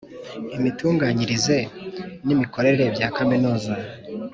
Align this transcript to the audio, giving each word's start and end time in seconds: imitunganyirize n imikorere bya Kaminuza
imitunganyirize 0.57 1.57
n 2.25 2.27
imikorere 2.35 2.83
bya 2.95 3.07
Kaminuza 3.15 3.73